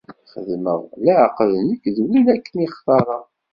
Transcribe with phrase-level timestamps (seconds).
[0.31, 3.23] Xedmeɣ leɛqed nekk d win akken i xtarɣ.